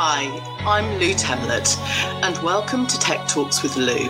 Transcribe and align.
Hi, 0.00 0.26
I'm 0.60 1.00
Lou 1.00 1.12
Temlett, 1.12 1.76
and 2.22 2.38
welcome 2.44 2.86
to 2.86 2.98
Tech 3.00 3.26
Talks 3.26 3.64
with 3.64 3.76
Lou, 3.76 4.06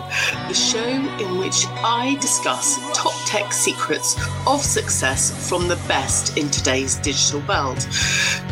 the 0.46 0.52
show 0.52 0.84
in 0.86 1.38
which 1.38 1.64
I 1.82 2.18
discuss 2.20 2.76
top 2.95 3.14
tech 3.24 3.54
secrets 3.54 4.14
of 4.46 4.61
success 4.61 5.48
from 5.48 5.66
the 5.66 5.77
best 5.88 6.36
in 6.36 6.50
today's 6.50 6.96
digital 6.96 7.40
world. 7.48 7.80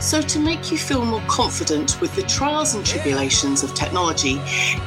So, 0.01 0.23
to 0.23 0.39
make 0.39 0.73
you 0.73 0.79
feel 0.79 1.05
more 1.05 1.21
confident 1.29 2.01
with 2.01 2.17
the 2.17 2.23
trials 2.23 2.75
and 2.75 2.87
tribulations 2.87 3.63
of 3.63 3.75
technology, 3.75 4.41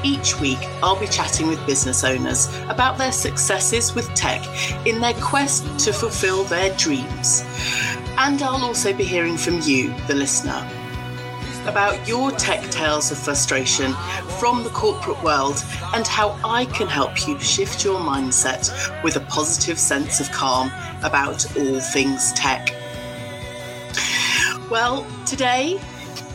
each 0.03 0.39
week 0.39 0.57
I'll 0.81 0.99
be 0.99 1.05
chatting 1.05 1.49
with 1.49 1.63
business 1.67 2.03
owners 2.03 2.49
about 2.67 2.97
their 2.97 3.11
successes 3.11 3.93
with 3.93 4.11
tech 4.15 4.43
in 4.87 4.99
their 4.99 5.13
quest 5.21 5.77
to 5.85 5.93
fulfill 5.93 6.45
their 6.45 6.75
dreams. 6.77 7.43
And 8.17 8.41
I'll 8.41 8.65
also 8.65 8.91
be 8.91 9.03
hearing 9.03 9.37
from 9.37 9.61
you, 9.61 9.93
the 10.07 10.15
listener 10.15 10.67
about 11.69 12.07
your 12.07 12.31
tech 12.31 12.63
tales 12.71 13.11
of 13.11 13.17
frustration 13.19 13.93
from 14.39 14.63
the 14.63 14.69
corporate 14.71 15.21
world 15.21 15.63
and 15.93 16.07
how 16.07 16.39
I 16.43 16.65
can 16.65 16.87
help 16.87 17.27
you 17.27 17.39
shift 17.39 17.85
your 17.85 17.99
mindset 17.99 18.71
with 19.03 19.17
a 19.17 19.19
positive 19.21 19.77
sense 19.77 20.19
of 20.19 20.31
calm 20.31 20.71
about 21.03 21.45
all 21.55 21.79
things 21.79 22.33
tech. 22.33 22.73
Well, 24.71 25.05
today 25.27 25.79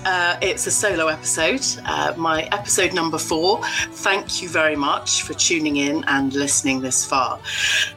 uh, 0.04 0.36
it's 0.40 0.68
a 0.68 0.70
solo 0.70 1.08
episode, 1.08 1.66
uh, 1.84 2.14
my 2.16 2.44
episode 2.52 2.94
number 2.94 3.18
four. 3.18 3.60
Thank 3.90 4.40
you 4.40 4.48
very 4.48 4.76
much 4.76 5.22
for 5.22 5.34
tuning 5.34 5.76
in 5.76 6.04
and 6.06 6.32
listening 6.32 6.80
this 6.80 7.04
far. 7.04 7.40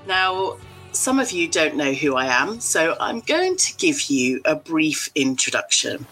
Now, 0.08 0.58
some 0.92 1.20
of 1.20 1.32
you 1.32 1.48
don't 1.48 1.76
know 1.76 1.94
who 1.94 2.16
I 2.16 2.26
am, 2.26 2.60
so 2.60 2.96
I'm 3.00 3.20
going 3.20 3.58
to 3.58 3.78
give 3.78 4.10
you 4.10 4.42
a 4.46 4.56
brief 4.56 5.12
introduction. 5.14 6.08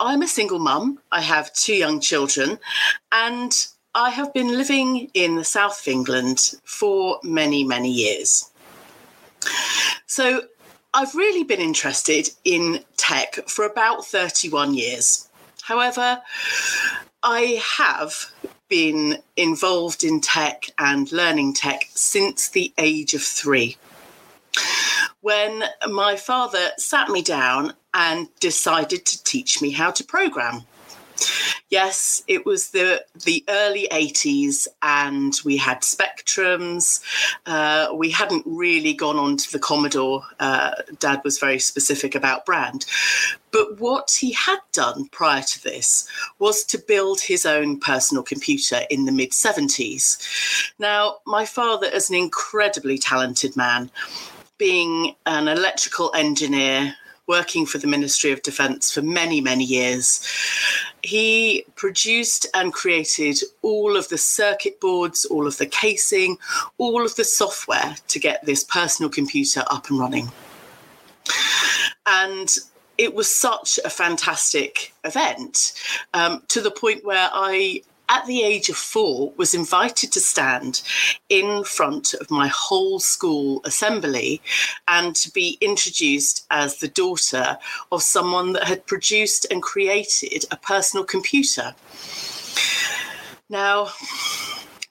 I'm 0.00 0.22
a 0.22 0.26
single 0.26 0.58
mum. 0.58 0.98
I 1.12 1.20
have 1.20 1.52
two 1.52 1.74
young 1.74 2.00
children, 2.00 2.58
and 3.12 3.54
I 3.94 4.08
have 4.08 4.32
been 4.32 4.56
living 4.56 5.10
in 5.12 5.36
the 5.36 5.44
south 5.44 5.82
of 5.82 5.88
England 5.88 6.54
for 6.64 7.20
many, 7.22 7.64
many 7.64 7.90
years. 7.90 8.50
So 10.06 10.42
I've 10.94 11.14
really 11.14 11.44
been 11.44 11.60
interested 11.60 12.30
in 12.44 12.82
tech 12.96 13.34
for 13.46 13.66
about 13.66 14.06
31 14.06 14.72
years. 14.74 15.28
However, 15.62 16.22
I 17.22 17.62
have 17.78 18.32
been 18.68 19.18
involved 19.36 20.02
in 20.02 20.22
tech 20.22 20.70
and 20.78 21.12
learning 21.12 21.54
tech 21.54 21.88
since 21.94 22.48
the 22.48 22.72
age 22.78 23.12
of 23.12 23.22
three 23.22 23.76
when 25.20 25.64
my 25.88 26.16
father 26.16 26.70
sat 26.76 27.08
me 27.08 27.22
down 27.22 27.74
and 27.94 28.28
decided 28.40 29.04
to 29.06 29.22
teach 29.24 29.60
me 29.60 29.70
how 29.70 29.90
to 29.90 30.04
program. 30.04 30.64
Yes, 31.68 32.24
it 32.26 32.46
was 32.46 32.70
the 32.70 33.04
the 33.24 33.44
early 33.48 33.86
80s, 33.92 34.66
and 34.82 35.38
we 35.44 35.56
had 35.56 35.82
Spectrums. 35.82 37.00
Uh, 37.46 37.88
we 37.94 38.10
hadn't 38.10 38.44
really 38.46 38.92
gone 38.94 39.16
on 39.16 39.36
to 39.36 39.52
the 39.52 39.58
Commodore. 39.58 40.22
Uh, 40.40 40.72
Dad 40.98 41.20
was 41.22 41.38
very 41.38 41.58
specific 41.58 42.14
about 42.14 42.46
brand. 42.46 42.86
But 43.52 43.80
what 43.80 44.16
he 44.18 44.32
had 44.32 44.60
done 44.72 45.08
prior 45.08 45.42
to 45.42 45.62
this 45.62 46.08
was 46.38 46.64
to 46.64 46.78
build 46.78 47.20
his 47.20 47.44
own 47.44 47.80
personal 47.80 48.22
computer 48.22 48.82
in 48.90 49.04
the 49.04 49.12
mid 49.12 49.30
70s. 49.30 50.72
Now, 50.78 51.18
my 51.26 51.44
father 51.44 51.86
is 51.86 52.10
an 52.10 52.16
incredibly 52.16 52.98
talented 52.98 53.56
man 53.56 53.90
being 54.60 55.16
an 55.24 55.48
electrical 55.48 56.12
engineer 56.14 56.94
working 57.26 57.64
for 57.64 57.78
the 57.78 57.86
Ministry 57.86 58.30
of 58.30 58.42
Defence 58.42 58.92
for 58.92 59.00
many, 59.00 59.40
many 59.40 59.64
years. 59.64 60.22
He 61.02 61.64
produced 61.76 62.46
and 62.52 62.70
created 62.70 63.38
all 63.62 63.96
of 63.96 64.08
the 64.10 64.18
circuit 64.18 64.78
boards, 64.78 65.24
all 65.24 65.46
of 65.46 65.56
the 65.56 65.64
casing, 65.64 66.36
all 66.76 67.06
of 67.06 67.16
the 67.16 67.24
software 67.24 67.96
to 68.08 68.18
get 68.18 68.44
this 68.44 68.62
personal 68.62 69.08
computer 69.08 69.64
up 69.68 69.88
and 69.88 69.98
running. 69.98 70.30
And 72.04 72.54
it 72.98 73.14
was 73.14 73.34
such 73.34 73.78
a 73.82 73.88
fantastic 73.88 74.92
event 75.04 75.72
um, 76.12 76.42
to 76.48 76.60
the 76.60 76.70
point 76.70 77.02
where 77.02 77.30
I 77.32 77.80
at 78.10 78.26
the 78.26 78.42
age 78.42 78.68
of 78.68 78.76
four, 78.76 79.32
was 79.36 79.54
invited 79.54 80.12
to 80.12 80.20
stand 80.20 80.82
in 81.28 81.64
front 81.64 82.12
of 82.14 82.30
my 82.30 82.48
whole 82.48 82.98
school 82.98 83.62
assembly 83.64 84.42
and 84.88 85.14
to 85.16 85.30
be 85.30 85.56
introduced 85.60 86.44
as 86.50 86.76
the 86.76 86.88
daughter 86.88 87.56
of 87.92 88.02
someone 88.02 88.52
that 88.52 88.64
had 88.64 88.84
produced 88.86 89.46
and 89.50 89.62
created 89.62 90.44
a 90.50 90.56
personal 90.56 91.04
computer. 91.04 91.72
Now, 93.48 93.90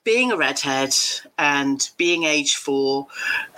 being 0.02 0.32
a 0.32 0.36
redhead 0.36 0.94
and 1.38 1.88
being 1.98 2.24
age 2.24 2.56
four, 2.56 3.06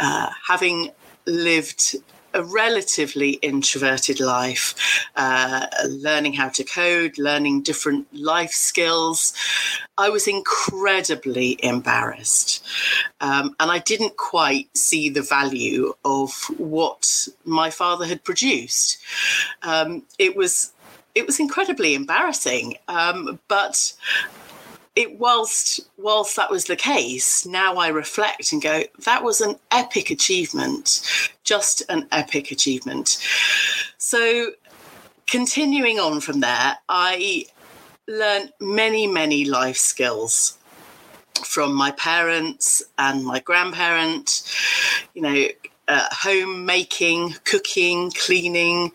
uh, 0.01 0.31
having 0.47 0.91
lived 1.25 1.97
a 2.35 2.43
relatively 2.45 3.33
introverted 3.43 4.21
life, 4.21 4.75
uh, 5.17 5.67
learning 5.89 6.35
how 6.35 6.49
to 6.51 6.65
code, 6.65 7.19
learning 7.19 7.63
different 7.63 8.07
life 8.15 8.53
skills. 8.53 9.35
I 9.99 10.09
was 10.09 10.27
incredibly 10.27 11.59
embarrassed. 11.63 12.67
Um, 13.21 13.55
and 13.61 13.71
I 13.71 13.79
didn't 13.79 14.17
quite 14.17 14.69
see 14.77 15.09
the 15.09 15.23
value 15.23 15.95
of 16.05 16.33
what 16.59 17.29
my 17.45 17.71
father 17.71 18.07
had 18.07 18.25
produced. 18.25 18.99
Um, 19.63 20.03
it 20.19 20.37
was 20.37 20.73
it 21.15 21.27
was 21.27 21.39
incredibly 21.39 21.95
embarrassing. 21.95 22.79
Um, 22.89 23.39
but 23.49 23.93
it 24.95 25.19
whilst 25.19 25.81
whilst 25.97 26.37
that 26.37 26.51
was 26.51 26.67
the 26.67 26.77
case, 26.77 27.47
now 27.47 27.77
I 27.77 27.89
reflect 27.89 28.53
and 28.53 28.63
go, 28.63 28.83
that 29.05 29.25
was 29.25 29.41
an 29.41 29.57
epic 29.71 30.11
achievement, 30.11 31.03
just 31.45 31.83
an 31.89 32.07
epic 32.13 32.51
achievement. 32.51 33.19
So 33.99 34.53
continuing 35.27 35.99
on 35.99 36.21
from 36.21 36.41
there, 36.41 36.77
I 36.89 37.47
learned 38.07 38.53
many, 38.61 39.07
many 39.07 39.45
life 39.47 39.79
skills 39.79 40.59
from 41.45 41.75
my 41.75 41.91
parents 41.93 42.83
and 42.99 43.25
my 43.25 43.41
grandparents, 43.41 44.51
you 45.15 45.23
know, 45.23 45.47
uh, 45.89 46.07
homemaking, 46.11 47.35
cooking, 47.45 48.11
cleaning, 48.13 48.93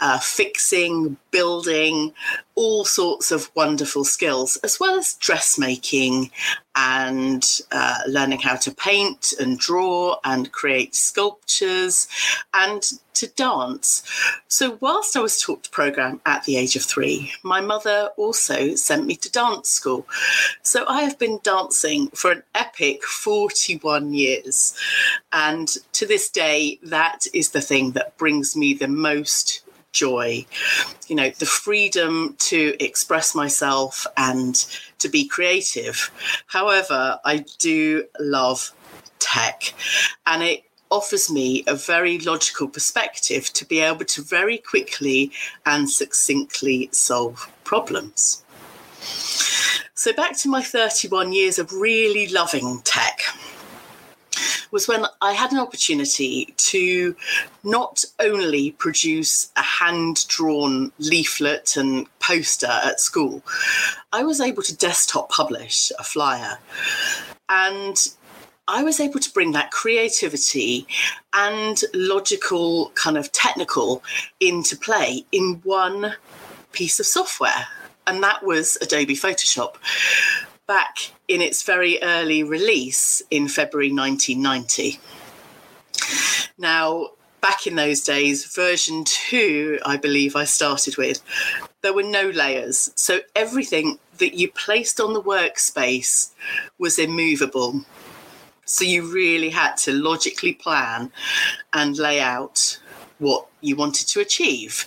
uh, 0.00 0.18
fixing, 0.18 1.16
building, 1.30 2.12
all 2.54 2.84
sorts 2.84 3.30
of 3.30 3.50
wonderful 3.54 4.04
skills, 4.04 4.56
as 4.62 4.78
well 4.78 4.96
as 4.96 5.14
dressmaking 5.14 6.30
and 6.76 7.60
uh, 7.70 7.98
learning 8.08 8.40
how 8.40 8.56
to 8.56 8.74
paint 8.74 9.32
and 9.38 9.58
draw 9.58 10.16
and 10.24 10.50
create 10.52 10.94
sculptures 10.94 12.08
and 12.52 12.82
to 13.14 13.28
dance. 13.28 14.02
So, 14.48 14.76
whilst 14.80 15.16
I 15.16 15.20
was 15.20 15.40
taught 15.40 15.64
to 15.64 15.70
program 15.70 16.20
at 16.26 16.44
the 16.44 16.56
age 16.56 16.74
of 16.74 16.82
three, 16.82 17.32
my 17.42 17.60
mother 17.60 18.10
also 18.16 18.74
sent 18.74 19.06
me 19.06 19.14
to 19.16 19.30
dance 19.30 19.68
school. 19.68 20.06
So, 20.62 20.84
I 20.88 21.02
have 21.02 21.18
been 21.18 21.38
dancing 21.44 22.08
for 22.08 22.32
an 22.32 22.42
epic 22.54 23.04
41 23.04 24.12
years. 24.14 24.76
And 25.32 25.68
to 25.92 26.06
this 26.06 26.28
day, 26.28 26.80
that 26.82 27.26
is 27.32 27.50
the 27.50 27.60
thing 27.60 27.92
that 27.92 28.16
brings 28.16 28.56
me 28.56 28.74
the 28.74 28.88
most 28.88 29.63
joy 29.94 30.44
you 31.08 31.16
know 31.16 31.30
the 31.38 31.46
freedom 31.46 32.34
to 32.38 32.76
express 32.78 33.34
myself 33.34 34.06
and 34.18 34.66
to 34.98 35.08
be 35.08 35.26
creative 35.26 36.10
however 36.46 37.18
i 37.24 37.42
do 37.58 38.04
love 38.20 38.72
tech 39.18 39.72
and 40.26 40.42
it 40.42 40.64
offers 40.94 41.30
me 41.30 41.64
a 41.66 41.74
very 41.74 42.18
logical 42.20 42.68
perspective 42.68 43.52
to 43.52 43.64
be 43.64 43.80
able 43.80 44.04
to 44.04 44.22
very 44.22 44.58
quickly 44.58 45.32
and 45.66 45.90
succinctly 45.90 46.88
solve 46.92 47.50
problems. 47.64 48.44
So, 49.94 50.12
back 50.12 50.36
to 50.38 50.48
my 50.48 50.62
31 50.62 51.32
years 51.32 51.58
of 51.58 51.72
really 51.72 52.28
loving 52.28 52.80
tech 52.84 53.20
was 54.74 54.88
when 54.88 55.06
I 55.22 55.32
had 55.32 55.52
an 55.52 55.60
opportunity 55.60 56.52
to 56.56 57.14
not 57.62 58.04
only 58.18 58.72
produce 58.72 59.52
a 59.56 59.62
hand 59.62 60.26
drawn 60.26 60.90
leaflet 60.98 61.76
and 61.76 62.08
poster 62.18 62.66
at 62.66 62.98
school, 62.98 63.40
I 64.12 64.24
was 64.24 64.40
able 64.40 64.64
to 64.64 64.76
desktop 64.76 65.30
publish 65.30 65.92
a 65.96 66.02
flyer. 66.02 66.58
And 67.48 67.96
I 68.66 68.82
was 68.82 68.98
able 68.98 69.20
to 69.20 69.30
bring 69.30 69.52
that 69.52 69.70
creativity 69.70 70.88
and 71.32 71.80
logical, 71.94 72.90
kind 72.96 73.16
of 73.16 73.30
technical 73.30 74.02
into 74.40 74.76
play 74.76 75.24
in 75.30 75.60
one 75.62 76.16
piece 76.72 76.98
of 76.98 77.06
software. 77.06 77.68
And 78.08 78.24
that 78.24 78.42
was 78.42 78.76
Adobe 78.82 79.14
Photoshop 79.14 79.76
back 80.66 81.12
in 81.28 81.40
its 81.40 81.62
very 81.62 82.02
early 82.02 82.42
release 82.42 83.22
in 83.30 83.48
February 83.48 83.92
1990. 83.92 84.98
Now, 86.58 87.10
back 87.40 87.66
in 87.66 87.74
those 87.76 88.00
days, 88.00 88.46
version 88.46 89.04
two, 89.04 89.78
I 89.84 89.96
believe 89.96 90.36
I 90.36 90.44
started 90.44 90.96
with, 90.96 91.20
there 91.82 91.92
were 91.92 92.02
no 92.02 92.30
layers. 92.30 92.90
So 92.94 93.20
everything 93.36 93.98
that 94.18 94.34
you 94.34 94.50
placed 94.50 95.00
on 95.00 95.12
the 95.12 95.22
workspace 95.22 96.30
was 96.78 96.98
immovable. 96.98 97.84
So 98.64 98.84
you 98.84 99.12
really 99.12 99.50
had 99.50 99.76
to 99.78 99.92
logically 99.92 100.54
plan 100.54 101.12
and 101.72 101.98
lay 101.98 102.20
out 102.20 102.80
what 103.18 103.46
you 103.60 103.76
wanted 103.76 104.08
to 104.08 104.20
achieve. 104.20 104.86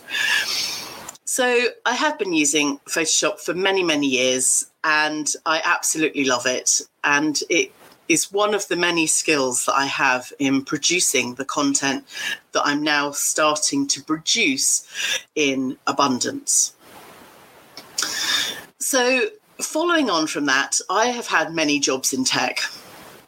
So 1.38 1.68
I 1.86 1.94
have 1.94 2.18
been 2.18 2.34
using 2.34 2.80
Photoshop 2.90 3.40
for 3.40 3.54
many, 3.54 3.84
many 3.84 4.08
years 4.08 4.72
and 4.84 5.32
I 5.46 5.62
absolutely 5.64 6.26
love 6.26 6.48
it. 6.48 6.82
And 7.04 7.40
it 7.48 7.72
is 8.10 8.32
one 8.32 8.56
of 8.56 8.68
the 8.70 8.76
many 8.76 9.06
skills 9.06 9.66
that 9.66 9.76
I 9.76 9.86
have 9.86 10.34
in 10.40 10.66
producing 10.66 11.36
the 11.36 11.46
content 11.46 12.06
that 12.54 12.64
I'm 12.66 12.82
now 12.82 13.12
starting 13.12 13.86
to 13.86 14.02
produce 14.02 14.88
in 15.36 15.78
abundance. 15.86 16.74
So, 18.80 19.28
following 19.62 20.10
on 20.10 20.26
from 20.26 20.48
that, 20.48 20.80
I 20.90 21.10
have 21.10 21.28
had 21.28 21.54
many 21.54 21.80
jobs 21.80 22.14
in 22.14 22.24
tech 22.24 22.62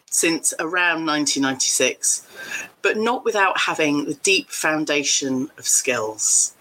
since 0.09 0.51
around 0.59 1.05
1996, 1.05 2.25
but 2.81 2.97
not 2.97 3.25
without 3.25 3.59
having 3.59 4.05
the 4.05 4.13
deep 4.15 4.49
foundation 4.49 5.49
of 5.57 5.67
skills. 5.67 6.55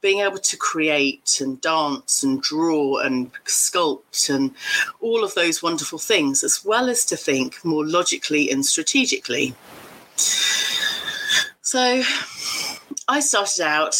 Being 0.00 0.20
able 0.20 0.38
to 0.38 0.56
create 0.56 1.40
and 1.40 1.60
dance 1.60 2.22
and 2.22 2.40
draw 2.40 2.98
and 2.98 3.32
sculpt 3.44 4.32
and 4.34 4.54
all 5.00 5.24
of 5.24 5.34
those 5.34 5.62
wonderful 5.62 5.98
things, 5.98 6.44
as 6.44 6.64
well 6.64 6.88
as 6.88 7.04
to 7.06 7.16
think 7.16 7.64
more 7.64 7.84
logically 7.86 8.50
and 8.50 8.64
strategically. 8.64 9.54
So 11.62 12.02
I 13.08 13.20
started 13.20 13.62
out 13.62 13.96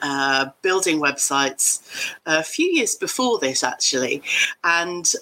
uh, 0.00 0.46
building 0.62 1.00
websites 1.00 1.82
a 2.24 2.42
few 2.42 2.66
years 2.66 2.94
before 2.94 3.38
this, 3.38 3.62
actually. 3.62 4.22
And 4.62 5.12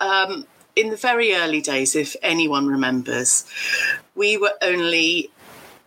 um, 0.00 0.46
in 0.76 0.90
the 0.90 0.96
very 0.96 1.34
early 1.34 1.62
days, 1.62 1.96
if 1.96 2.14
anyone 2.22 2.68
remembers, 2.68 3.46
we 4.14 4.36
were 4.36 4.52
only 4.62 5.30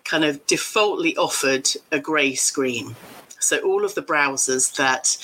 kind 0.04 0.26
of 0.26 0.46
defaultly 0.48 1.16
offered 1.16 1.70
a 1.92 2.00
grey 2.00 2.34
screen. 2.34 2.96
So 3.40 3.60
all 3.60 3.86
of 3.86 3.96
the 3.96 4.02
browsers 4.02 4.76
that 4.76 5.18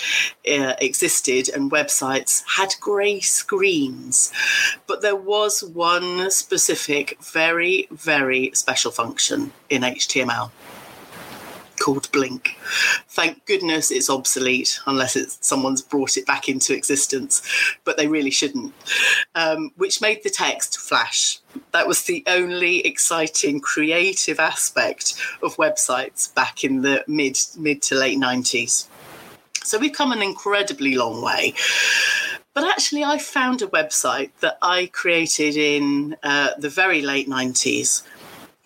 uh, 0.50 0.76
existed 0.80 1.50
and 1.50 1.70
websites 1.70 2.44
had 2.56 2.76
grey 2.80 3.20
screens. 3.20 4.32
But 4.88 5.02
there 5.02 5.16
was 5.16 5.62
one 5.64 6.32
specific, 6.32 7.18
very, 7.22 7.88
very 7.92 8.52
special 8.54 8.92
function 8.92 9.52
in 9.70 9.82
HTML 9.82 10.52
called 11.80 12.12
Blink. 12.12 12.58
Thank 13.10 13.46
goodness 13.46 13.92
it's 13.92 14.10
obsolete 14.10 14.80
unless 14.88 15.16
it's 15.16 15.38
someone's 15.42 15.82
brought 15.82 16.18
it 16.18 16.26
back 16.26 16.50
into 16.50 16.74
existence, 16.74 17.42
but 17.84 17.98
they 17.98 18.08
really 18.08 18.32
shouldn't. 18.32 18.74
Um, 19.36 19.72
which 19.78 20.02
made 20.02 20.24
the 20.24 20.30
text 20.30 20.80
flash. 20.80 21.40
That 21.72 21.88
was 21.88 22.04
the 22.04 22.24
only 22.28 22.86
exciting 22.86 23.60
creative 23.60 24.40
aspect 24.40 25.16
of 25.42 25.56
websites 25.58 26.34
back 26.34 26.64
in 26.64 26.82
the 26.82 27.04
mid 27.08 27.38
mid 27.58 27.82
to 27.84 27.96
late 27.96 28.20
90s. 28.20 28.88
So 29.64 29.80
we've 29.80 29.94
come 29.94 30.12
an 30.12 30.22
incredibly 30.22 30.96
long 30.96 31.24
way. 31.24 31.54
But 32.54 32.64
actually, 32.64 33.04
I 33.04 33.18
found 33.18 33.62
a 33.62 33.68
website 33.68 34.30
that 34.40 34.58
I 34.62 34.86
created 34.94 35.58
in 35.58 36.16
uh, 36.24 36.52
the 36.58 36.70
very 36.70 37.02
late 37.02 37.28
90s 37.28 38.04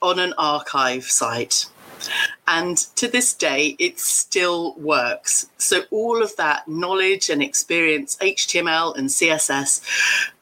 on 0.01 0.19
an 0.19 0.33
archive 0.37 1.05
site 1.05 1.65
and 2.47 2.77
to 2.95 3.07
this 3.07 3.33
day, 3.33 3.75
it 3.79 3.99
still 3.99 4.73
works. 4.75 5.47
So, 5.57 5.81
all 5.91 6.21
of 6.23 6.35
that 6.37 6.67
knowledge 6.67 7.29
and 7.29 7.43
experience, 7.43 8.17
HTML 8.17 8.97
and 8.97 9.09
CSS, 9.09 9.81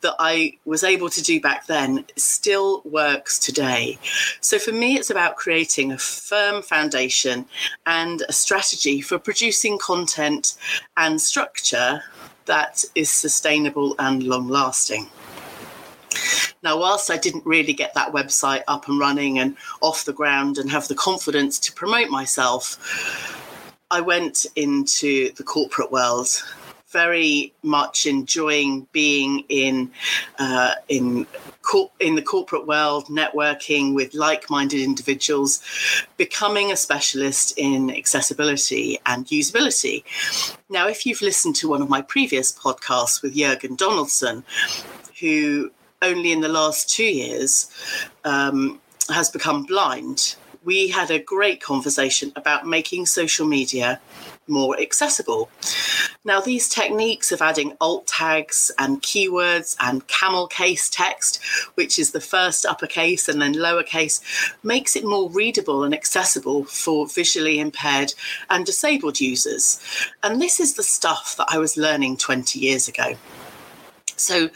that 0.01 0.15
I 0.19 0.57
was 0.65 0.83
able 0.83 1.09
to 1.09 1.21
do 1.21 1.41
back 1.41 1.67
then 1.67 2.05
still 2.15 2.81
works 2.85 3.39
today. 3.39 3.99
So, 4.41 4.57
for 4.57 4.71
me, 4.71 4.97
it's 4.97 5.09
about 5.09 5.35
creating 5.35 5.91
a 5.91 5.97
firm 5.97 6.61
foundation 6.61 7.45
and 7.85 8.23
a 8.29 8.33
strategy 8.33 9.01
for 9.01 9.19
producing 9.19 9.77
content 9.77 10.55
and 10.95 11.21
structure 11.21 12.03
that 12.45 12.85
is 12.95 13.09
sustainable 13.09 13.95
and 13.99 14.23
long 14.23 14.47
lasting. 14.47 15.07
Now, 16.67 16.77
whilst 16.77 17.09
I 17.09 17.15
didn't 17.15 17.45
really 17.45 17.71
get 17.71 17.93
that 17.93 18.11
website 18.11 18.63
up 18.67 18.89
and 18.89 18.99
running 18.99 19.39
and 19.39 19.55
off 19.79 20.03
the 20.03 20.11
ground 20.11 20.57
and 20.57 20.69
have 20.69 20.89
the 20.89 20.95
confidence 20.95 21.59
to 21.59 21.71
promote 21.71 22.09
myself, 22.09 22.77
I 23.89 24.01
went 24.01 24.45
into 24.57 25.31
the 25.35 25.43
corporate 25.43 25.93
world 25.93 26.43
very 26.89 27.53
much 27.63 28.05
enjoying 28.05 28.85
being 28.91 29.45
in 29.47 29.89
uh, 30.39 30.73
in 30.89 31.25
cor- 31.61 31.91
in 32.01 32.15
the 32.15 32.21
corporate 32.21 32.67
world, 32.67 33.05
networking 33.05 33.95
with 33.95 34.13
like-minded 34.13 34.81
individuals, 34.81 35.61
becoming 36.17 36.73
a 36.73 36.75
specialist 36.75 37.53
in 37.57 37.89
accessibility 37.91 38.99
and 39.05 39.25
usability. 39.27 40.03
Now, 40.69 40.89
if 40.89 41.05
you've 41.05 41.21
listened 41.21 41.55
to 41.57 41.69
one 41.69 41.81
of 41.81 41.87
my 41.87 42.01
previous 42.01 42.51
podcasts 42.51 43.21
with 43.21 43.35
Jurgen 43.35 43.77
Donaldson, 43.77 44.43
who 45.21 45.71
only 46.01 46.31
in 46.31 46.41
the 46.41 46.49
last 46.49 46.89
two 46.89 47.03
years 47.03 47.69
um, 48.23 48.79
has 49.09 49.29
become 49.29 49.63
blind. 49.63 50.35
We 50.63 50.89
had 50.89 51.11
a 51.11 51.19
great 51.19 51.61
conversation 51.61 52.33
about 52.35 52.67
making 52.67 53.05
social 53.05 53.47
media 53.47 54.01
more 54.47 54.79
accessible. 54.79 55.49
Now, 56.25 56.41
these 56.41 56.67
techniques 56.67 57.31
of 57.31 57.41
adding 57.41 57.73
alt 57.79 58.07
tags 58.07 58.71
and 58.77 59.01
keywords 59.01 59.75
and 59.79 60.07
camel 60.07 60.47
case 60.47 60.89
text, 60.89 61.41
which 61.75 61.97
is 61.97 62.11
the 62.11 62.21
first 62.21 62.65
uppercase 62.65 63.29
and 63.29 63.41
then 63.41 63.53
lowercase, 63.53 64.21
makes 64.63 64.95
it 64.95 65.05
more 65.05 65.29
readable 65.29 65.83
and 65.83 65.93
accessible 65.93 66.65
for 66.65 67.07
visually 67.07 67.59
impaired 67.59 68.13
and 68.49 68.65
disabled 68.65 69.19
users. 69.19 69.79
And 70.23 70.41
this 70.41 70.59
is 70.59 70.73
the 70.73 70.83
stuff 70.83 71.35
that 71.37 71.47
I 71.49 71.57
was 71.57 71.77
learning 71.77 72.17
20 72.17 72.59
years 72.59 72.87
ago. 72.87 73.15
So 74.17 74.49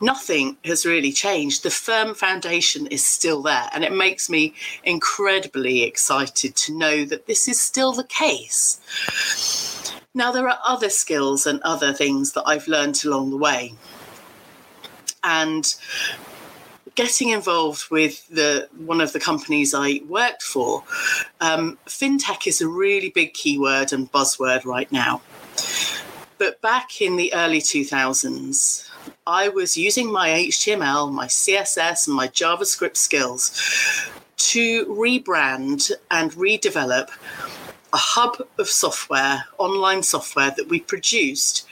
nothing 0.00 0.56
has 0.64 0.86
really 0.86 1.12
changed. 1.12 1.62
The 1.62 1.70
firm 1.70 2.14
foundation 2.14 2.86
is 2.88 3.04
still 3.04 3.42
there. 3.42 3.68
And 3.72 3.82
it 3.82 3.92
makes 3.92 4.28
me 4.28 4.54
incredibly 4.84 5.82
excited 5.82 6.54
to 6.56 6.76
know 6.76 7.04
that 7.06 7.26
this 7.26 7.48
is 7.48 7.60
still 7.60 7.92
the 7.92 8.04
case. 8.04 8.80
Now, 10.14 10.32
there 10.32 10.48
are 10.48 10.58
other 10.66 10.90
skills 10.90 11.46
and 11.46 11.60
other 11.62 11.92
things 11.92 12.32
that 12.32 12.44
I've 12.46 12.68
learned 12.68 13.04
along 13.04 13.30
the 13.30 13.36
way. 13.36 13.74
And 15.24 15.74
getting 16.94 17.28
involved 17.30 17.90
with 17.90 18.26
the 18.28 18.68
one 18.78 19.00
of 19.00 19.12
the 19.12 19.20
companies 19.20 19.74
I 19.74 20.00
worked 20.08 20.42
for, 20.42 20.82
um, 21.40 21.78
fintech 21.86 22.46
is 22.46 22.60
a 22.60 22.68
really 22.68 23.10
big 23.10 23.34
keyword 23.34 23.92
and 23.92 24.10
buzzword 24.10 24.64
right 24.64 24.90
now. 24.90 25.20
But 26.38 26.60
back 26.60 27.00
in 27.00 27.16
the 27.16 27.32
early 27.34 27.60
2000s, 27.60 28.90
I 29.26 29.48
was 29.48 29.76
using 29.76 30.12
my 30.12 30.28
HTML, 30.28 31.12
my 31.12 31.26
CSS, 31.26 32.06
and 32.06 32.14
my 32.14 32.28
JavaScript 32.28 32.96
skills 32.96 33.50
to 34.36 34.86
rebrand 34.86 35.90
and 36.12 36.30
redevelop 36.32 37.08
a 37.92 37.96
hub 37.96 38.46
of 38.56 38.68
software, 38.68 39.44
online 39.58 40.04
software 40.04 40.52
that 40.52 40.68
we 40.68 40.78
produced 40.78 41.66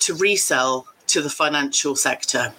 to 0.00 0.14
resell 0.14 0.86
to 1.06 1.22
the 1.22 1.30
financial 1.30 1.96
sector. 1.96 2.52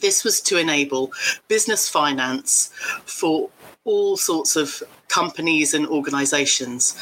This 0.00 0.22
was 0.22 0.40
to 0.42 0.58
enable 0.58 1.10
business 1.48 1.88
finance 1.88 2.70
for 3.06 3.50
all 3.84 4.16
sorts 4.16 4.54
of 4.54 4.84
companies 5.08 5.74
and 5.74 5.86
organizations. 5.88 6.96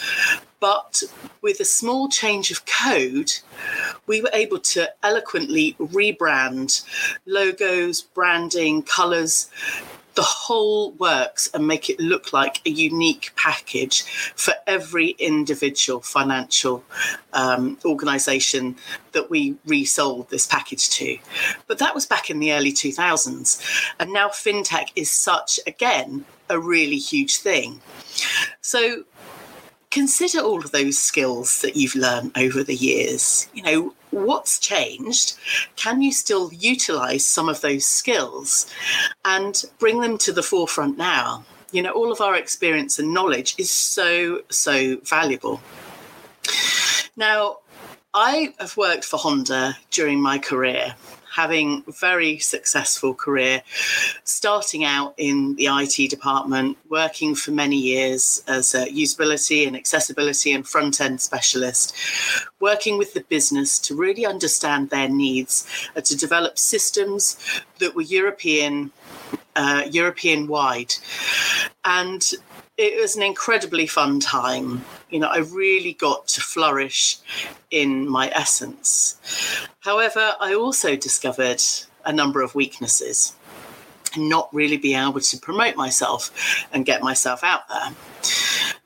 But 0.65 1.03
with 1.43 1.61
a 1.61 1.65
small 1.67 2.09
change 2.09 2.51
of 2.51 2.65
code, 2.65 3.31
we 4.07 4.23
were 4.23 4.31
able 4.33 4.61
to 4.61 4.91
eloquently 5.03 5.77
rebrand 5.79 6.83
logos, 7.27 8.01
branding, 8.01 8.83
colors, 8.83 9.51
the 10.15 10.23
whole 10.23 10.93
works 10.93 11.51
and 11.53 11.67
make 11.67 11.91
it 11.91 12.01
look 12.01 12.33
like 12.33 12.63
a 12.65 12.71
unique 12.71 13.33
package 13.37 14.05
for 14.37 14.55
every 14.67 15.11
individual 15.19 16.01
financial 16.01 16.83
um, 17.35 17.77
organization 17.85 18.77
that 19.13 19.29
we 19.29 19.57
resold 19.67 20.31
this 20.31 20.47
package 20.47 20.89
to. 20.89 21.19
But 21.67 21.77
that 21.79 21.95
was 21.95 22.07
back 22.07 22.31
in 22.31 22.39
the 22.39 22.55
early 22.55 22.73
2000s. 22.73 23.63
And 24.01 24.15
now 24.15 24.29
fintech 24.29 24.93
is 24.97 25.11
such, 25.11 25.61
again, 25.67 26.25
a 26.49 26.59
really 26.59 26.99
huge 26.99 27.39
thing. 27.39 27.83
So 28.63 29.05
consider 29.95 30.41
all 30.41 30.59
of 30.59 30.73
those 30.73 30.99
skills 30.99 31.61
that 31.63 31.77
you've 31.77 31.95
learned 31.95 32.33
over 32.37 32.65
the 32.65 32.75
years. 32.75 33.49
You 33.55 33.63
know, 33.63 33.95
what's 34.11 34.59
changed? 34.59 35.35
Can 35.77 36.03
you 36.03 36.11
still 36.11 36.51
utilize 36.53 37.25
some 37.25 37.49
of 37.49 37.61
those 37.61 37.85
skills 37.85 38.67
and 39.25 39.65
bring 39.79 40.01
them 40.01 40.19
to 40.19 40.33
the 40.33 40.43
forefront 40.43 40.99
now? 40.99 41.45
You 41.71 41.83
know, 41.83 41.93
all 41.93 42.11
of 42.11 42.21
our 42.21 42.35
experience 42.35 42.99
and 42.99 43.15
knowledge 43.15 43.55
is 43.57 43.71
so, 43.71 44.43
so 44.51 44.97
valuable. 45.05 45.61
Now, 47.17 47.59
I 48.13 48.53
have 48.59 48.77
worked 48.77 49.05
for 49.05 49.19
Honda 49.19 49.77
during 49.93 50.21
my 50.21 50.39
career 50.39 50.97
having 51.35 51.83
very 51.89 52.39
successful 52.39 53.13
career, 53.13 53.61
starting 54.23 54.85
out 54.85 55.15
in 55.17 55.57
the 55.57 55.67
IT 55.67 56.09
department, 56.09 56.79
working 56.89 57.35
for 57.35 57.51
many 57.51 57.77
years 57.77 58.45
as 58.47 58.73
a 58.73 58.87
usability 58.87 59.67
and 59.67 59.75
accessibility 59.75 60.53
and 60.53 60.67
front 60.67 61.01
end 61.01 61.21
specialist, 61.21 61.97
working 62.61 62.97
with 62.99 63.15
the 63.15 63.21
business 63.23 63.81
to 63.81 63.97
really 63.97 64.25
understand 64.25 64.91
their 64.91 65.09
needs, 65.09 65.67
uh, 65.97 66.01
to 66.01 66.17
develop 66.17 66.57
systems 66.57 67.37
that 67.81 67.95
were 67.97 68.03
European. 68.03 68.93
Uh, 69.57 69.85
European 69.89 70.49
wide. 70.49 70.93
And 71.85 72.29
it 72.77 73.01
was 73.01 73.17
an 73.17 73.23
incredibly 73.23 73.87
fun 73.87 74.21
time. 74.21 74.85
You 75.11 75.21
know, 75.21 75.29
I 75.29 75.39
really 75.39 75.93
got 75.93 76.27
to 76.29 76.41
flourish 76.41 77.19
in 77.71 78.09
my 78.09 78.31
essence. 78.31 79.17
However, 79.81 80.35
I 80.41 80.55
also 80.55 80.97
discovered 80.97 81.63
a 82.05 82.13
number 82.13 82.43
of 82.43 82.55
weaknesses 82.55 83.35
not 84.17 84.49
really 84.53 84.77
being 84.77 84.99
able 84.99 85.21
to 85.21 85.37
promote 85.39 85.77
myself 85.77 86.31
and 86.73 86.87
get 86.87 87.03
myself 87.03 87.43
out 87.43 87.69
there. 87.69 87.95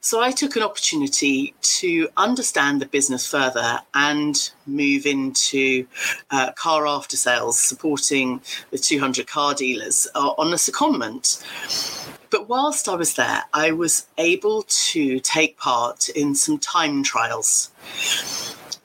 So 0.00 0.22
I 0.22 0.30
took 0.30 0.56
an 0.56 0.62
opportunity 0.62 1.54
to 1.60 2.08
understand 2.16 2.80
the 2.80 2.86
business 2.86 3.26
further 3.26 3.80
and 3.92 4.50
move 4.66 5.04
into 5.04 5.86
uh, 6.30 6.52
car 6.52 6.86
after 6.86 7.16
sales, 7.16 7.58
supporting 7.58 8.40
the 8.70 8.78
200 8.78 9.26
car 9.26 9.52
dealers 9.52 10.08
uh, 10.14 10.30
on 10.38 10.52
a 10.52 10.56
secondment. 10.56 11.44
But 12.30 12.48
whilst 12.48 12.88
I 12.88 12.94
was 12.94 13.14
there, 13.14 13.44
I 13.54 13.72
was 13.72 14.06
able 14.18 14.64
to 14.68 15.18
take 15.20 15.58
part 15.58 16.08
in 16.10 16.34
some 16.34 16.58
time 16.58 17.02
trials 17.02 17.70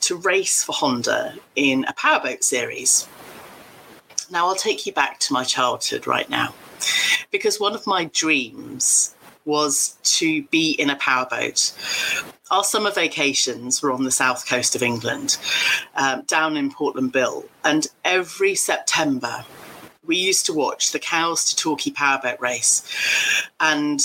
to 0.01 0.15
race 0.15 0.63
for 0.63 0.73
Honda 0.73 1.35
in 1.55 1.85
a 1.85 1.93
powerboat 1.93 2.43
series. 2.43 3.07
Now, 4.29 4.47
I'll 4.47 4.55
take 4.55 4.85
you 4.85 4.93
back 4.93 5.19
to 5.21 5.33
my 5.33 5.43
childhood 5.43 6.07
right 6.07 6.29
now, 6.29 6.53
because 7.31 7.59
one 7.59 7.73
of 7.73 7.85
my 7.85 8.05
dreams 8.05 9.13
was 9.45 9.97
to 10.03 10.43
be 10.43 10.71
in 10.71 10.89
a 10.89 10.95
powerboat. 10.95 11.73
Our 12.49 12.63
summer 12.63 12.91
vacations 12.91 13.81
were 13.81 13.91
on 13.91 14.03
the 14.03 14.11
south 14.11 14.47
coast 14.47 14.75
of 14.75 14.83
England, 14.83 15.37
um, 15.95 16.21
down 16.23 16.55
in 16.55 16.71
Portland 16.71 17.11
Bill, 17.11 17.43
and 17.63 17.87
every 18.05 18.55
September, 18.55 19.43
we 20.05 20.17
used 20.17 20.45
to 20.47 20.53
watch 20.53 20.91
the 20.91 20.99
Cowes 20.99 21.45
to 21.45 21.55
Torquay 21.55 21.91
powerboat 21.91 22.39
race. 22.39 22.83
And, 23.59 24.01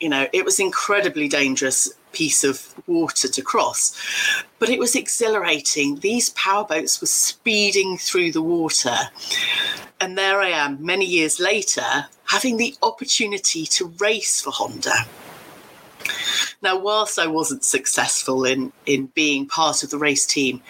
you 0.00 0.08
know, 0.08 0.26
it 0.32 0.44
was 0.44 0.60
incredibly 0.60 1.28
dangerous 1.28 1.92
piece 2.12 2.44
of 2.44 2.74
water 2.86 3.28
to 3.28 3.42
cross. 3.42 3.94
But 4.58 4.70
it 4.70 4.78
was 4.78 4.96
exhilarating. 4.96 5.96
These 5.96 6.30
powerboats 6.30 7.00
were 7.00 7.06
speeding 7.06 7.98
through 7.98 8.32
the 8.32 8.42
water. 8.42 8.96
And 10.00 10.16
there 10.16 10.40
I 10.40 10.48
am, 10.48 10.84
many 10.84 11.04
years 11.04 11.38
later, 11.38 12.06
having 12.24 12.56
the 12.56 12.74
opportunity 12.82 13.66
to 13.66 13.92
race 13.98 14.40
for 14.40 14.50
Honda. 14.50 14.94
Now, 16.62 16.78
whilst 16.78 17.18
I 17.18 17.26
wasn't 17.26 17.64
successful 17.64 18.44
in, 18.44 18.72
in 18.86 19.06
being 19.14 19.46
part 19.46 19.82
of 19.82 19.90
the 19.90 19.98
race 19.98 20.26
team, 20.26 20.62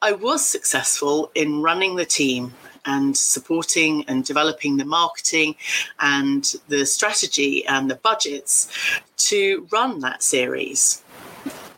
I 0.00 0.12
was 0.12 0.46
successful 0.46 1.30
in 1.34 1.62
running 1.62 1.96
the 1.96 2.04
team 2.04 2.54
and 2.84 3.16
supporting 3.16 4.04
and 4.08 4.24
developing 4.24 4.76
the 4.76 4.84
marketing 4.84 5.54
and 6.00 6.54
the 6.68 6.84
strategy 6.84 7.64
and 7.66 7.90
the 7.90 7.96
budgets 7.96 8.68
to 9.16 9.66
run 9.70 10.00
that 10.00 10.22
series. 10.22 11.02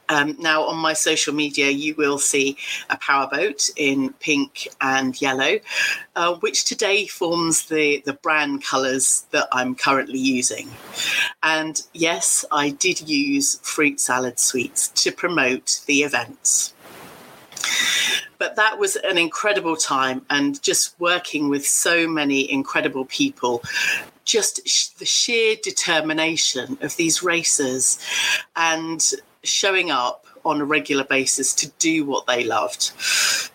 Um, 0.09 0.37
now, 0.39 0.65
on 0.65 0.77
my 0.77 0.93
social 0.93 1.35
media, 1.35 1.71
you 1.71 1.95
will 1.95 2.19
see 2.19 2.59
a 2.91 2.97
powerboat 2.99 3.71
in 3.77 4.13
pink 4.15 4.69
and 4.81 5.21
yellow, 5.21 5.59
uh, 6.15 6.35
which 6.37 6.65
today 6.65 7.07
forms 7.07 7.67
the, 7.67 8.03
the 8.05 8.13
brand 8.13 8.63
colours 8.63 9.27
that 9.31 9.49
I'm 9.51 9.75
currently 9.75 10.19
using. 10.19 10.69
And 11.43 11.81
yes, 11.95 12.45
I 12.53 12.71
did 12.71 13.09
use 13.09 13.59
fruit 13.61 13.99
salad 13.99 14.39
sweets 14.39 14.89
to 14.89 15.11
promote 15.11 15.81
the 15.87 16.03
events 16.03 16.75
but 18.45 18.57
that 18.57 18.79
was 18.79 18.97
an 18.97 19.17
incredible 19.17 19.75
time 19.75 20.21
and 20.29 20.63
just 20.63 21.01
working 21.01 21.49
with 21.49 21.67
so 21.67 22.07
many 22.07 22.53
incredible 22.53 23.07
people. 23.07 23.63
Just 24.27 24.69
sh- 24.69 24.89
the 24.89 25.07
sheer 25.07 25.57
determination 25.63 26.77
of 26.83 26.95
these 26.97 27.23
racers 27.23 27.99
and 28.55 29.13
showing 29.45 29.91
up 29.91 30.27
on 30.45 30.61
a 30.61 30.65
regular 30.67 31.05
basis 31.05 31.55
to 31.55 31.71
do 31.79 32.05
what 32.05 32.27
they 32.27 32.45
loved. 32.45 32.93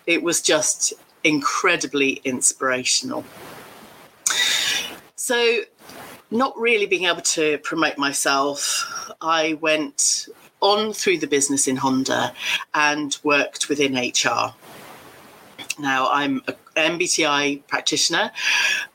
It 0.08 0.24
was 0.24 0.42
just 0.42 0.92
incredibly 1.22 2.20
inspirational. 2.24 3.24
So 5.14 5.60
not 6.32 6.58
really 6.58 6.86
being 6.86 7.04
able 7.04 7.20
to 7.20 7.58
promote 7.58 7.98
myself 7.98 9.12
i 9.20 9.52
went 9.60 10.28
on 10.60 10.92
through 10.92 11.18
the 11.18 11.26
business 11.26 11.66
in 11.66 11.76
Honda 11.76 12.32
and 12.74 13.16
worked 13.22 13.68
within 13.68 13.94
HR. 13.94 14.54
Now, 15.80 16.08
I'm 16.10 16.42
an 16.46 16.98
MBTI 16.98 17.66
practitioner. 17.66 18.30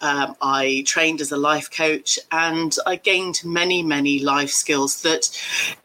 Um, 0.01 0.35
I 0.41 0.83
trained 0.85 1.21
as 1.21 1.31
a 1.31 1.37
life 1.37 1.71
coach 1.71 2.19
and 2.31 2.75
I 2.85 2.95
gained 2.97 3.41
many, 3.43 3.81
many 3.81 4.19
life 4.19 4.51
skills 4.51 5.01
that 5.01 5.29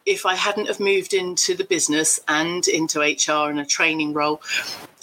if 0.04 0.26
I 0.26 0.34
hadn't 0.34 0.68
have 0.68 0.80
moved 0.80 1.14
into 1.14 1.54
the 1.54 1.64
business 1.64 2.20
and 2.28 2.66
into 2.68 3.00
HR 3.00 3.50
in 3.50 3.58
a 3.58 3.66
training 3.66 4.12
role, 4.12 4.42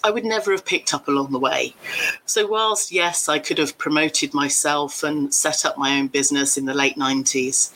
I 0.03 0.11
would 0.11 0.25
never 0.25 0.51
have 0.51 0.65
picked 0.65 0.93
up 0.93 1.07
along 1.07 1.31
the 1.31 1.39
way. 1.39 1.75
So, 2.25 2.45
whilst 2.45 2.91
yes, 2.91 3.27
I 3.27 3.39
could 3.39 3.57
have 3.57 3.77
promoted 3.77 4.33
myself 4.33 5.03
and 5.03 5.33
set 5.33 5.65
up 5.65 5.77
my 5.77 5.97
own 5.97 6.07
business 6.07 6.57
in 6.57 6.65
the 6.65 6.73
late 6.73 6.97
90s, 6.97 7.73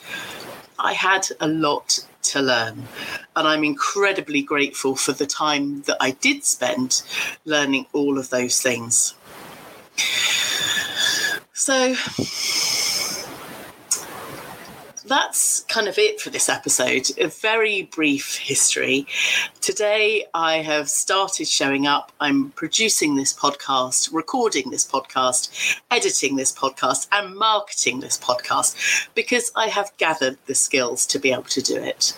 I 0.78 0.94
had 0.94 1.28
a 1.40 1.48
lot 1.48 2.06
to 2.24 2.42
learn. 2.42 2.88
And 3.36 3.48
I'm 3.48 3.64
incredibly 3.64 4.42
grateful 4.42 4.96
for 4.96 5.12
the 5.12 5.26
time 5.26 5.82
that 5.84 5.98
I 6.00 6.12
did 6.12 6.44
spend 6.46 7.02
learning 7.46 7.88
all 7.94 8.18
of 8.18 8.30
those 8.30 8.62
things. 8.62 9.14
So, 11.54 11.96
that's 15.12 15.62
kind 15.62 15.90
of 15.90 15.98
it 15.98 16.22
for 16.22 16.30
this 16.30 16.48
episode. 16.48 17.10
A 17.18 17.28
very 17.28 17.84
brief 17.84 18.38
history. 18.38 19.06
Today, 19.60 20.26
I 20.34 20.58
have 20.58 20.90
started 20.90 21.50
showing 21.50 21.86
up. 21.86 22.14
I'm 22.22 22.52
producing 22.52 23.16
this 23.16 23.34
podcast, 23.34 24.14
recording 24.14 24.70
this 24.70 24.88
podcast, 24.88 25.80
editing 25.92 26.38
this 26.38 26.54
podcast, 26.54 27.08
and 27.12 27.36
marketing 27.36 28.00
this 28.00 28.18
podcast 28.18 29.10
because 29.14 29.52
I 29.54 29.68
have 29.68 29.92
gathered 29.98 30.38
the 30.46 30.56
skills 30.56 31.06
to 31.08 31.20
be 31.20 31.34
able 31.34 31.44
to 31.44 31.62
do 31.62 31.76
it. 31.76 32.16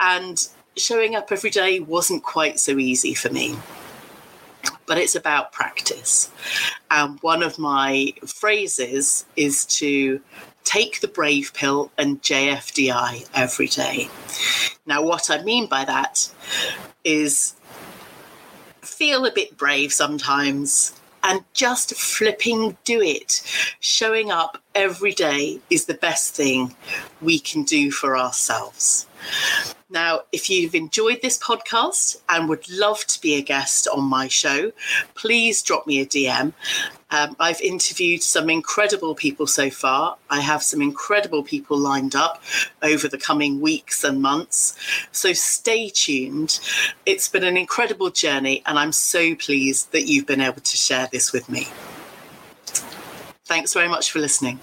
And 0.00 0.48
showing 0.76 1.14
up 1.14 1.30
every 1.30 1.50
day 1.50 1.78
wasn't 1.78 2.24
quite 2.24 2.58
so 2.58 2.78
easy 2.78 3.14
for 3.14 3.30
me 3.30 3.56
but 4.86 4.98
it's 4.98 5.14
about 5.14 5.52
practice. 5.52 6.30
And 6.90 7.20
one 7.20 7.42
of 7.42 7.58
my 7.58 8.14
phrases 8.26 9.26
is 9.36 9.66
to 9.66 10.20
take 10.68 11.00
the 11.00 11.08
brave 11.08 11.54
pill 11.54 11.90
and 11.96 12.20
JFDI 12.20 13.26
every 13.34 13.68
day. 13.68 14.08
Now, 14.84 15.02
what 15.02 15.30
I 15.30 15.42
mean 15.42 15.66
by 15.66 15.86
that 15.86 16.30
is 17.04 17.54
feel 18.82 19.24
a 19.24 19.32
bit 19.32 19.56
brave 19.56 19.94
sometimes 19.94 20.92
and 21.24 21.42
just 21.54 21.94
flipping 21.94 22.76
do 22.84 23.00
it. 23.00 23.42
Showing 23.80 24.30
up 24.30 24.58
every 24.74 25.12
day 25.12 25.60
is 25.70 25.86
the 25.86 25.94
best 25.94 26.34
thing 26.34 26.76
we 27.22 27.38
can 27.38 27.62
do 27.62 27.90
for 27.90 28.18
ourselves. 28.18 29.06
Now, 29.90 30.20
if 30.32 30.50
you've 30.50 30.74
enjoyed 30.74 31.22
this 31.22 31.38
podcast 31.38 32.20
and 32.28 32.46
would 32.50 32.68
love 32.68 33.06
to 33.06 33.20
be 33.22 33.36
a 33.36 33.42
guest 33.42 33.88
on 33.88 34.04
my 34.04 34.28
show, 34.28 34.72
please 35.14 35.62
drop 35.62 35.86
me 35.86 36.00
a 36.00 36.04
DM. 36.04 36.52
Um, 37.10 37.36
I've 37.40 37.62
interviewed 37.62 38.22
some 38.22 38.50
incredible 38.50 39.14
people 39.14 39.46
so 39.46 39.70
far. 39.70 40.18
I 40.28 40.40
have 40.40 40.62
some 40.62 40.82
incredible 40.82 41.42
people 41.42 41.78
lined 41.78 42.14
up 42.14 42.42
over 42.82 43.08
the 43.08 43.16
coming 43.16 43.62
weeks 43.62 44.04
and 44.04 44.20
months. 44.20 44.76
So 45.10 45.32
stay 45.32 45.88
tuned. 45.88 46.60
It's 47.06 47.30
been 47.30 47.44
an 47.44 47.56
incredible 47.56 48.10
journey, 48.10 48.62
and 48.66 48.78
I'm 48.78 48.92
so 48.92 49.34
pleased 49.36 49.92
that 49.92 50.02
you've 50.02 50.26
been 50.26 50.42
able 50.42 50.60
to 50.60 50.76
share 50.76 51.08
this 51.10 51.32
with 51.32 51.48
me. 51.48 51.66
Thanks 53.46 53.72
very 53.72 53.88
much 53.88 54.10
for 54.10 54.18
listening. 54.18 54.60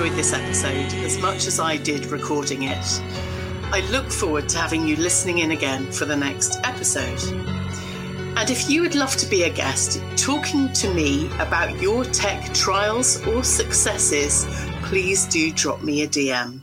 Enjoyed 0.00 0.16
this 0.16 0.32
episode 0.32 0.94
as 1.04 1.18
much 1.18 1.46
as 1.46 1.60
I 1.60 1.76
did 1.76 2.06
recording 2.06 2.62
it. 2.62 3.02
I 3.64 3.86
look 3.90 4.10
forward 4.10 4.48
to 4.48 4.56
having 4.56 4.88
you 4.88 4.96
listening 4.96 5.40
in 5.40 5.50
again 5.50 5.92
for 5.92 6.06
the 6.06 6.16
next 6.16 6.58
episode. 6.64 7.22
And 8.38 8.48
if 8.48 8.70
you 8.70 8.80
would 8.80 8.94
love 8.94 9.14
to 9.18 9.26
be 9.26 9.42
a 9.42 9.50
guest 9.50 10.02
talking 10.16 10.72
to 10.72 10.94
me 10.94 11.26
about 11.38 11.78
your 11.82 12.04
tech 12.04 12.50
trials 12.54 13.26
or 13.26 13.44
successes, 13.44 14.46
please 14.84 15.26
do 15.26 15.52
drop 15.52 15.82
me 15.82 16.00
a 16.00 16.08
DM. 16.08 16.62